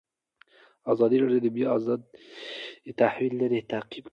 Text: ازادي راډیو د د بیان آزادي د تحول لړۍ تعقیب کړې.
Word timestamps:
ازادي 0.91 1.17
راډیو 1.21 1.41
د 1.41 1.43
د 1.45 1.47
بیان 1.55 1.69
آزادي 1.77 2.05
د 2.85 2.87
تحول 2.99 3.33
لړۍ 3.41 3.61
تعقیب 3.71 4.03
کړې. 4.05 4.09